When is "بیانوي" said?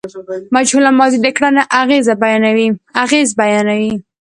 3.39-3.91